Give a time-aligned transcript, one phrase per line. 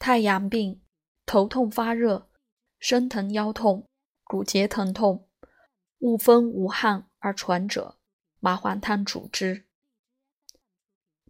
[0.00, 0.80] 太阳病，
[1.26, 2.26] 头痛发热，
[2.78, 3.86] 身疼腰痛，
[4.24, 5.28] 骨节疼痛，
[5.98, 7.98] 勿风无汗而喘者，
[8.38, 9.66] 麻黄汤主之。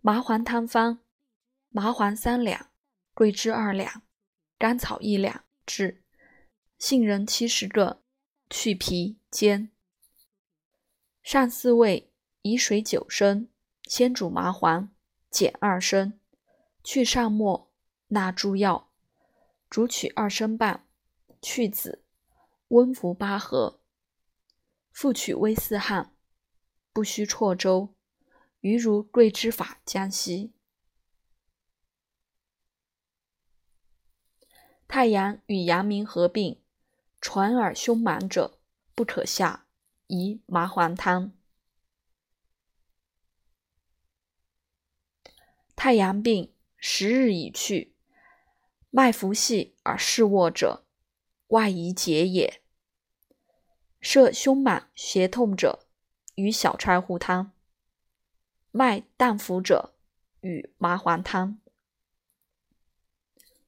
[0.01, 1.01] 麻黄汤方：
[1.71, 2.71] 麻黄三两，
[3.13, 4.03] 桂枝二两，
[4.57, 6.05] 甘草一两制，
[6.79, 8.05] 杏仁七十个，
[8.49, 9.73] 去皮煎。
[11.25, 12.13] 上四味，
[12.43, 13.49] 以水九升，
[13.83, 14.95] 先煮麻黄，
[15.29, 16.21] 减二升，
[16.85, 17.69] 去上沫。
[18.13, 18.91] 纳诸药，
[19.69, 20.85] 煮取二升半，
[21.41, 22.05] 去子，
[22.69, 23.81] 温服八合。
[24.91, 26.17] 复取微四汗，
[26.93, 27.95] 不须绰粥，
[28.61, 30.53] 余如桂枝法将息。
[34.89, 36.61] 太阳与阳明合并，
[37.21, 38.59] 传耳胸满者，
[38.97, 39.69] 不可下，
[40.09, 41.33] 宜麻黄汤。
[45.77, 47.95] 太阳病十日已去。
[48.91, 50.85] 脉浮细而视卧者，
[51.49, 52.61] 外宜结也。
[54.01, 55.87] 设胸满胁痛者，
[56.35, 57.53] 与小柴胡汤；
[58.71, 59.95] 脉淡浮者，
[60.41, 61.61] 与麻黄汤。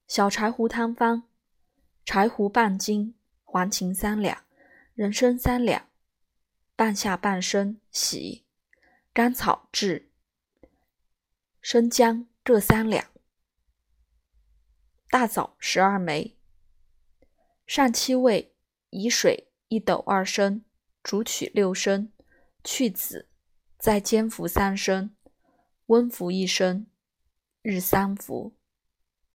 [0.09, 1.25] 小柴胡汤方：
[2.05, 4.43] 柴胡半斤，黄芩三两，
[4.95, 5.89] 人参三两，
[6.75, 8.45] 半夏半升洗，
[9.13, 10.11] 甘草炙，
[11.61, 13.12] 生姜各三两。
[15.13, 16.39] 大枣十二枚，
[17.67, 18.55] 上七味，
[18.89, 20.65] 以水一斗二升，
[21.03, 22.11] 煮取六升，
[22.65, 23.29] 去籽，
[23.79, 25.15] 再煎服三升，
[25.89, 26.87] 温服一升，
[27.61, 28.57] 日三服。